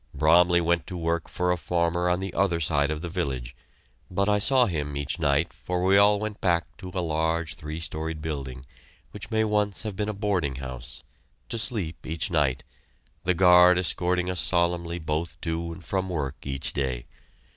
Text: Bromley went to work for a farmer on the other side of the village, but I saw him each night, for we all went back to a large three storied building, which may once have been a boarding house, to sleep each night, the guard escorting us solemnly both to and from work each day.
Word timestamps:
Bromley 0.15 0.61
went 0.61 0.87
to 0.87 0.97
work 0.97 1.29
for 1.29 1.51
a 1.51 1.57
farmer 1.57 2.09
on 2.09 2.19
the 2.19 2.33
other 2.33 2.59
side 2.59 2.89
of 2.89 3.03
the 3.03 3.07
village, 3.07 3.55
but 4.09 4.27
I 4.27 4.39
saw 4.39 4.65
him 4.65 4.97
each 4.97 5.19
night, 5.19 5.53
for 5.53 5.83
we 5.83 5.95
all 5.95 6.17
went 6.19 6.41
back 6.41 6.75
to 6.77 6.89
a 6.95 7.01
large 7.05 7.53
three 7.53 7.79
storied 7.79 8.19
building, 8.19 8.65
which 9.11 9.29
may 9.29 9.43
once 9.43 9.83
have 9.83 9.95
been 9.95 10.09
a 10.09 10.15
boarding 10.15 10.55
house, 10.55 11.03
to 11.49 11.59
sleep 11.59 12.03
each 12.07 12.31
night, 12.31 12.63
the 13.25 13.35
guard 13.35 13.77
escorting 13.77 14.27
us 14.27 14.39
solemnly 14.39 14.97
both 14.97 15.39
to 15.41 15.71
and 15.71 15.85
from 15.85 16.09
work 16.09 16.47
each 16.47 16.73
day. 16.73 17.05